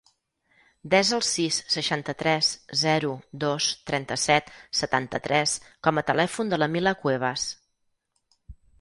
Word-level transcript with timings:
Desa 0.93 1.11
el 1.17 1.21
sis, 1.31 1.59
seixanta-tres, 1.73 2.49
zero, 2.81 3.13
dos, 3.45 3.69
trenta-set, 3.91 4.51
setanta-tres 4.81 5.57
com 5.89 5.99
a 5.99 6.07
telèfon 6.13 6.53
de 6.55 6.63
la 6.65 6.73
Mila 6.79 6.99
Cuevas. 7.07 7.49